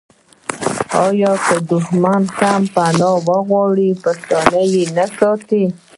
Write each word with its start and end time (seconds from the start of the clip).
آیا 1.05 1.33
که 1.45 1.55
دښمن 1.71 2.21
هم 2.39 2.61
پنا 2.75 3.11
وغواړي 3.27 3.89
پښتون 4.03 4.47
یې 4.75 4.85
نه 4.97 5.05
ساتي؟ 5.17 5.63